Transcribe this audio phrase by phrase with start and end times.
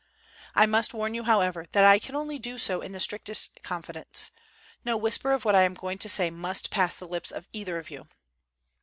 [0.55, 4.31] I must warn you, however, that I can only do so in the strictest confidence.
[4.83, 7.77] No whisper of what I am going to say must pass the lips of either
[7.77, 8.07] of you."